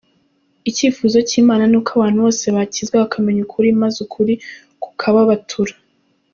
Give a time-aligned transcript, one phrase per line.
[0.69, 4.33] Icyifuzo cy'Imana ni uko abantu bose bakizwa bakamenya ukuri maze ukuri
[4.83, 5.73] kukababatura.